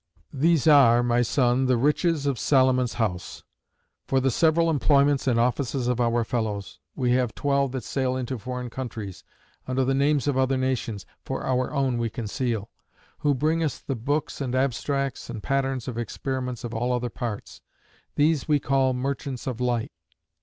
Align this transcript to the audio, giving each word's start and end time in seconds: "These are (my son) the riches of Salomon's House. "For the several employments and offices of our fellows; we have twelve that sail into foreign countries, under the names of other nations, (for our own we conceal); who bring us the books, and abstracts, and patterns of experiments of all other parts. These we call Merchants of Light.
"These 0.33 0.65
are 0.65 1.03
(my 1.03 1.21
son) 1.21 1.67
the 1.67 1.77
riches 1.77 2.25
of 2.25 2.39
Salomon's 2.39 2.95
House. 2.95 3.43
"For 4.07 4.19
the 4.19 4.31
several 4.31 4.67
employments 4.71 5.27
and 5.27 5.39
offices 5.39 5.87
of 5.87 6.01
our 6.01 6.23
fellows; 6.23 6.79
we 6.95 7.11
have 7.11 7.35
twelve 7.35 7.71
that 7.73 7.83
sail 7.83 8.15
into 8.17 8.39
foreign 8.39 8.71
countries, 8.71 9.23
under 9.67 9.85
the 9.85 9.93
names 9.93 10.27
of 10.27 10.39
other 10.39 10.57
nations, 10.57 11.05
(for 11.23 11.43
our 11.43 11.71
own 11.71 11.99
we 11.99 12.09
conceal); 12.09 12.71
who 13.19 13.35
bring 13.35 13.63
us 13.63 13.77
the 13.77 13.95
books, 13.95 14.41
and 14.41 14.55
abstracts, 14.55 15.29
and 15.29 15.43
patterns 15.43 15.87
of 15.87 15.99
experiments 15.99 16.63
of 16.63 16.73
all 16.73 16.91
other 16.93 17.11
parts. 17.11 17.61
These 18.15 18.47
we 18.47 18.59
call 18.59 18.93
Merchants 18.95 19.45
of 19.45 19.61
Light. 19.61 19.91